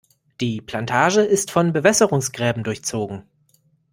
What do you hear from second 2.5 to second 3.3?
durchzogen.